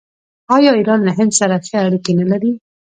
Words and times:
آیا 0.55 0.71
ایران 0.77 0.99
له 1.07 1.11
هند 1.17 1.31
سره 1.39 1.55
ښه 1.67 1.77
اړیکې 1.87 2.11
نلري؟ 2.19 2.51